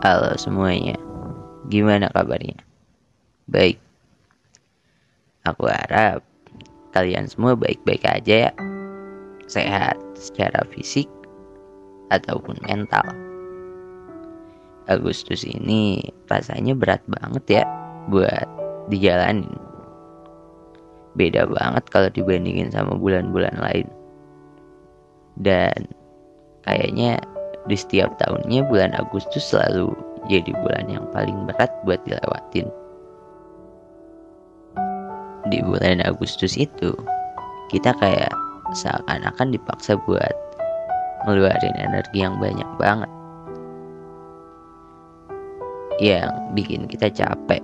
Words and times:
Halo 0.00 0.32
semuanya, 0.40 0.96
gimana 1.68 2.08
kabarnya? 2.08 2.56
Baik, 3.52 3.76
aku 5.44 5.68
harap 5.68 6.24
kalian 6.96 7.28
semua 7.28 7.52
baik-baik 7.52 8.08
aja 8.08 8.48
ya, 8.48 8.52
sehat 9.44 10.00
secara 10.16 10.64
fisik 10.72 11.04
ataupun 12.08 12.56
mental. 12.64 13.04
Agustus 14.88 15.44
ini 15.44 16.00
rasanya 16.32 16.72
berat 16.72 17.04
banget 17.04 17.60
ya 17.60 17.64
buat 18.08 18.48
dijalanin. 18.88 19.52
Beda 21.12 21.44
banget 21.44 21.84
kalau 21.92 22.08
dibandingin 22.08 22.72
sama 22.72 22.96
bulan-bulan 22.96 23.52
lain. 23.60 23.84
Dan 25.36 25.92
kayaknya 26.64 27.20
di 27.68 27.76
setiap 27.76 28.16
tahunnya 28.16 28.64
bulan 28.68 28.96
Agustus 28.96 29.52
selalu 29.52 29.92
jadi 30.28 30.52
bulan 30.64 30.86
yang 30.88 31.04
paling 31.12 31.44
berat 31.48 31.68
buat 31.84 32.00
dilewatin. 32.08 32.68
Di 35.50 35.58
bulan 35.64 36.04
Agustus 36.04 36.54
itu, 36.54 36.94
kita 37.72 37.96
kayak 37.98 38.30
seakan-akan 38.76 39.50
dipaksa 39.50 39.98
buat 40.06 40.34
ngeluarin 41.26 41.76
energi 41.76 42.22
yang 42.22 42.38
banyak 42.38 42.68
banget. 42.78 43.10
Yang 46.00 46.32
bikin 46.56 46.88
kita 46.88 47.12
capek. 47.12 47.60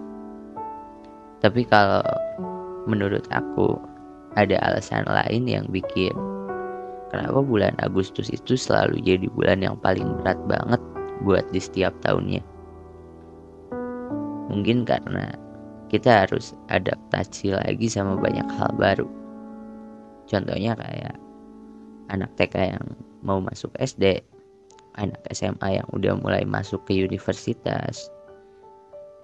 Tapi 1.41 1.63
kalau 1.69 2.05
menurut 2.85 3.25
aku 3.33 3.81
ada 4.37 4.61
alasan 4.61 5.09
lain 5.09 5.49
yang 5.49 5.65
bikin 5.73 6.13
kenapa 7.13 7.41
bulan 7.43 7.75
Agustus 7.83 8.29
itu 8.33 8.59
selalu 8.59 9.01
jadi 9.03 9.27
bulan 9.33 9.63
yang 9.63 9.77
paling 9.81 10.07
berat 10.23 10.39
banget 10.51 10.81
buat 11.25 11.45
di 11.51 11.61
setiap 11.61 11.95
tahunnya. 12.05 12.43
Mungkin 14.53 14.87
karena 14.87 15.35
kita 15.91 16.27
harus 16.27 16.55
adaptasi 16.71 17.55
lagi 17.55 17.87
sama 17.87 18.19
banyak 18.19 18.47
hal 18.59 18.71
baru. 18.75 19.07
Contohnya 20.27 20.75
kayak 20.75 21.15
anak 22.11 22.31
TK 22.35 22.79
yang 22.79 22.87
mau 23.23 23.39
masuk 23.39 23.71
SD, 23.79 24.23
anak 24.99 25.23
SMA 25.31 25.83
yang 25.83 25.89
udah 25.95 26.19
mulai 26.19 26.43
masuk 26.43 26.83
ke 26.87 26.99
universitas, 27.07 28.11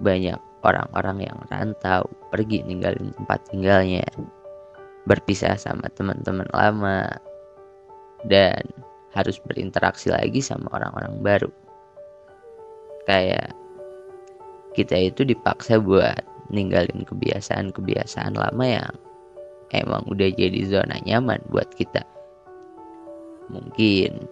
banyak 0.03 0.39
orang-orang 0.63 1.27
yang 1.27 1.39
rantau, 1.51 2.07
pergi 2.31 2.63
ninggalin 2.67 3.11
tempat 3.19 3.43
tinggalnya, 3.51 4.07
berpisah 5.07 5.59
sama 5.59 5.91
teman-teman 5.95 6.47
lama, 6.55 7.19
dan 8.27 8.63
harus 9.13 9.37
berinteraksi 9.45 10.09
lagi 10.09 10.41
sama 10.41 10.73
orang-orang 10.73 11.15
baru. 11.21 11.51
Kayak 13.05 13.53
kita 14.73 14.97
itu 15.13 15.29
dipaksa 15.29 15.77
buat 15.77 16.23
ninggalin 16.49 17.05
kebiasaan-kebiasaan 17.05 18.37
lama 18.37 18.65
yang 18.65 18.95
emang 19.73 20.05
udah 20.09 20.29
jadi 20.33 20.61
zona 20.69 20.97
nyaman 21.05 21.41
buat 21.53 21.69
kita. 21.77 22.05
Mungkin 23.53 24.29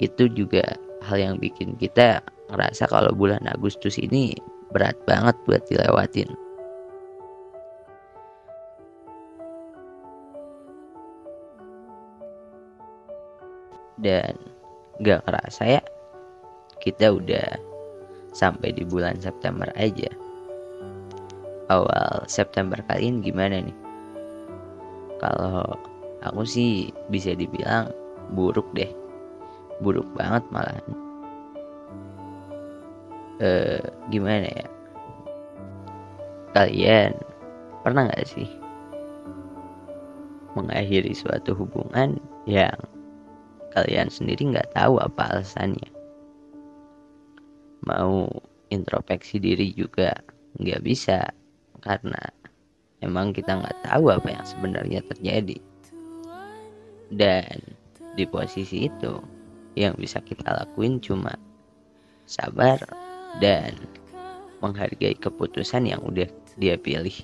itu 0.00 0.24
juga 0.32 0.78
hal 1.04 1.18
yang 1.20 1.36
bikin 1.36 1.76
kita 1.76 2.24
ngerasa 2.48 2.88
kalau 2.88 3.12
bulan 3.12 3.44
Agustus 3.50 4.00
ini 4.00 4.32
berat 4.72 4.96
banget 5.04 5.36
buat 5.44 5.62
dilewatin. 5.68 6.47
Dan 14.02 14.34
gak 15.02 15.22
kerasa 15.26 15.78
ya 15.78 15.82
kita 16.78 17.10
udah 17.10 17.58
sampai 18.32 18.70
di 18.70 18.86
bulan 18.86 19.18
September 19.18 19.66
aja. 19.74 20.08
Awal 21.68 22.24
September 22.30 22.80
kali 22.86 23.12
ini 23.12 23.18
gimana 23.20 23.60
nih? 23.60 23.78
Kalau 25.20 25.76
aku 26.24 26.42
sih 26.46 26.94
bisa 27.12 27.34
dibilang 27.34 27.92
buruk 28.32 28.64
deh. 28.72 28.88
Buruk 29.82 30.06
banget 30.14 30.42
malah 30.54 30.78
eh 33.42 33.82
gimana 34.10 34.48
ya? 34.48 34.66
Kalian 36.56 37.12
pernah 37.84 38.08
nggak 38.08 38.26
sih 38.26 38.48
mengakhiri 40.56 41.14
suatu 41.14 41.54
hubungan 41.54 42.18
yang 42.48 42.74
kalian 43.72 44.08
sendiri 44.08 44.52
nggak 44.54 44.72
tahu 44.74 45.00
apa 45.00 45.34
alasannya. 45.34 45.90
Mau 47.84 48.28
introspeksi 48.68 49.40
diri 49.40 49.72
juga 49.72 50.12
nggak 50.58 50.82
bisa 50.84 51.30
karena 51.80 52.20
emang 53.00 53.32
kita 53.32 53.58
nggak 53.58 53.78
tahu 53.86 54.10
apa 54.12 54.28
yang 54.28 54.46
sebenarnya 54.46 55.00
terjadi. 55.06 55.58
Dan 57.08 57.64
di 58.18 58.24
posisi 58.28 58.90
itu 58.90 59.22
yang 59.78 59.94
bisa 59.96 60.18
kita 60.20 60.50
lakuin 60.52 60.98
cuma 60.98 61.32
sabar 62.28 62.82
dan 63.40 63.72
menghargai 64.60 65.14
keputusan 65.16 65.86
yang 65.86 66.02
udah 66.02 66.26
dia 66.58 66.74
pilih 66.74 67.14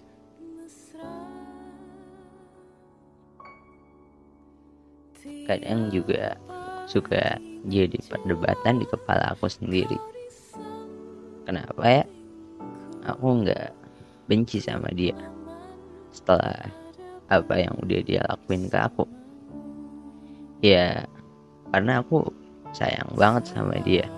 kadang 5.48 5.88
juga 5.88 6.36
suka 6.84 7.40
jadi 7.64 7.96
perdebatan 8.08 8.80
di 8.80 8.86
kepala 8.88 9.32
aku 9.32 9.48
sendiri. 9.48 9.96
Kenapa 11.48 11.84
ya? 11.84 12.04
Aku 13.08 13.44
nggak 13.44 13.72
benci 14.28 14.60
sama 14.60 14.88
dia 14.92 15.16
setelah 16.12 16.56
apa 17.28 17.54
yang 17.56 17.76
udah 17.84 18.00
dia 18.04 18.20
lakuin 18.28 18.68
ke 18.68 18.78
aku. 18.80 19.04
Ya 20.64 21.04
karena 21.72 22.00
aku 22.00 22.24
sayang 22.72 23.12
banget 23.16 23.52
sama 23.52 23.76
dia. 23.84 24.08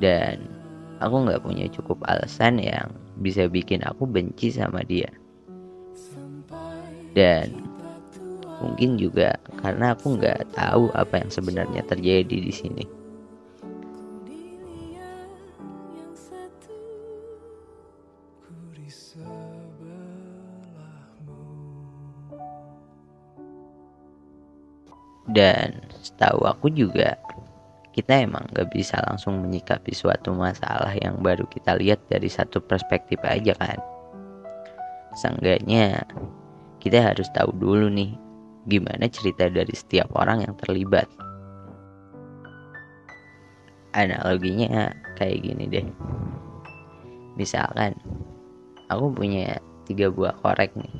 Dan 0.00 0.48
aku 1.04 1.28
nggak 1.28 1.44
punya 1.44 1.68
cukup 1.68 2.00
alasan 2.08 2.60
yang 2.60 2.88
bisa 3.20 3.44
bikin 3.44 3.84
aku 3.84 4.08
benci 4.08 4.48
sama 4.48 4.80
dia. 4.84 5.08
Dan 7.12 7.59
Mungkin 8.60 9.00
juga 9.00 9.34
karena 9.64 9.96
aku 9.96 10.20
nggak 10.20 10.52
tahu 10.52 10.92
apa 10.92 11.24
yang 11.24 11.30
sebenarnya 11.32 11.82
terjadi 11.88 12.36
di 12.44 12.52
sini. 12.52 12.84
Dan 25.30 25.78
setahu 26.02 26.42
aku 26.42 26.74
juga 26.74 27.14
kita 27.94 28.22
emang 28.22 28.50
gak 28.50 28.70
bisa 28.74 28.98
langsung 29.06 29.38
menyikapi 29.46 29.94
suatu 29.94 30.34
masalah 30.34 30.90
yang 30.98 31.22
baru 31.22 31.46
kita 31.46 31.78
lihat 31.78 32.02
dari 32.10 32.26
satu 32.26 32.58
perspektif 32.58 33.22
aja 33.22 33.54
kan. 33.54 33.78
Seenggaknya 35.14 36.02
kita 36.82 37.14
harus 37.14 37.30
tahu 37.30 37.54
dulu 37.54 37.86
nih 37.90 38.14
gimana 38.68 39.08
cerita 39.08 39.48
dari 39.48 39.72
setiap 39.72 40.12
orang 40.16 40.44
yang 40.44 40.54
terlibat. 40.60 41.08
Analoginya 43.96 44.92
kayak 45.16 45.40
gini 45.42 45.64
deh. 45.66 45.86
Misalkan 47.34 47.96
aku 48.92 49.10
punya 49.16 49.58
tiga 49.88 50.12
buah 50.12 50.36
korek 50.44 50.76
nih. 50.76 50.94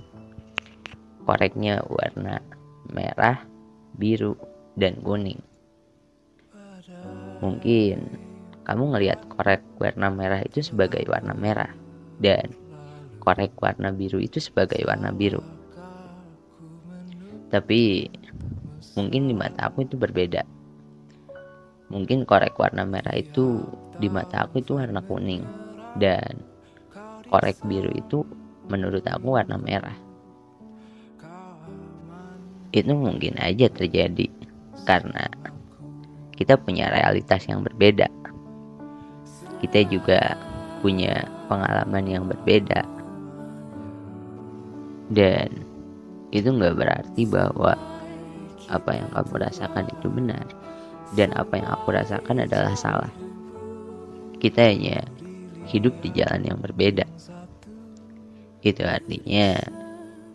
Koreknya 1.28 1.84
warna 1.86 2.42
merah, 2.90 3.38
biru, 3.94 4.34
dan 4.74 4.98
kuning. 5.04 5.38
Mungkin 7.44 8.18
kamu 8.66 8.82
ngelihat 8.96 9.20
korek 9.30 9.62
warna 9.78 10.10
merah 10.10 10.40
itu 10.42 10.64
sebagai 10.64 11.04
warna 11.06 11.36
merah 11.36 11.70
dan 12.18 12.50
korek 13.22 13.54
warna 13.60 13.92
biru 13.94 14.18
itu 14.18 14.42
sebagai 14.42 14.80
warna 14.84 15.12
biru 15.12 15.59
tapi 17.50 18.06
mungkin 18.94 19.26
di 19.26 19.34
mata 19.34 19.68
aku 19.68 19.82
itu 19.82 19.98
berbeda. 19.98 20.46
Mungkin 21.90 22.22
korek 22.22 22.54
warna 22.54 22.86
merah 22.86 23.18
itu 23.18 23.66
di 23.98 24.06
mata 24.06 24.46
aku 24.46 24.62
itu 24.62 24.78
warna 24.78 25.02
kuning. 25.02 25.42
Dan 25.98 26.38
korek 27.26 27.58
biru 27.66 27.90
itu 27.90 28.22
menurut 28.70 29.02
aku 29.10 29.34
warna 29.34 29.58
merah. 29.58 29.98
Itu 32.70 32.94
mungkin 32.94 33.34
aja 33.42 33.66
terjadi 33.66 34.30
karena 34.86 35.26
kita 36.38 36.54
punya 36.54 36.86
realitas 36.86 37.42
yang 37.50 37.66
berbeda. 37.66 38.06
Kita 39.58 39.82
juga 39.90 40.38
punya 40.78 41.26
pengalaman 41.50 42.06
yang 42.06 42.24
berbeda. 42.30 42.86
Dan 45.10 45.69
itu 46.30 46.48
nggak 46.50 46.78
berarti 46.78 47.22
bahwa 47.26 47.74
apa 48.70 48.90
yang 48.94 49.08
kamu 49.10 49.34
rasakan 49.42 49.86
itu 49.90 50.06
benar. 50.10 50.46
Dan 51.10 51.34
apa 51.34 51.58
yang 51.58 51.68
aku 51.74 51.90
rasakan 51.90 52.46
adalah 52.46 52.70
salah. 52.78 53.10
Kita 54.38 54.62
hanya 54.70 55.02
hidup 55.66 55.90
di 56.00 56.14
jalan 56.14 56.46
yang 56.46 56.58
berbeda. 56.62 57.02
Itu 58.62 58.86
artinya 58.86 59.58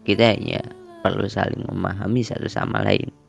kita 0.03 0.35
hanya 0.35 0.61
perlu 0.99 1.31
saling 1.31 1.63
memahami 1.63 2.21
satu 2.25 2.51
sama 2.51 2.83
lain 2.83 3.24